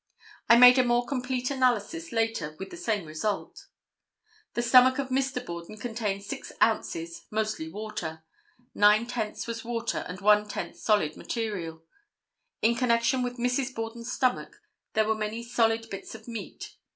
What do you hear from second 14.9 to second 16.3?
there were many solid bits of